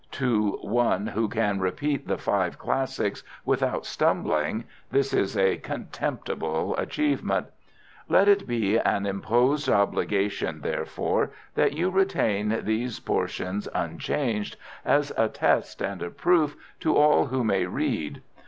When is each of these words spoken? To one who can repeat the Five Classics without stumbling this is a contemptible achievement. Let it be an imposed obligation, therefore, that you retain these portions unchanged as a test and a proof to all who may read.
To 0.13 0.57
one 0.63 1.05
who 1.05 1.29
can 1.29 1.59
repeat 1.59 2.07
the 2.07 2.17
Five 2.17 2.57
Classics 2.57 3.21
without 3.45 3.85
stumbling 3.85 4.63
this 4.89 5.13
is 5.13 5.37
a 5.37 5.57
contemptible 5.57 6.75
achievement. 6.77 7.45
Let 8.09 8.27
it 8.27 8.47
be 8.47 8.79
an 8.79 9.05
imposed 9.05 9.69
obligation, 9.69 10.61
therefore, 10.61 11.29
that 11.53 11.73
you 11.73 11.91
retain 11.91 12.61
these 12.63 12.99
portions 12.99 13.67
unchanged 13.75 14.57
as 14.83 15.13
a 15.17 15.29
test 15.29 15.83
and 15.83 16.01
a 16.01 16.09
proof 16.09 16.55
to 16.79 16.95
all 16.95 17.27
who 17.27 17.43
may 17.43 17.67
read. 17.67 18.23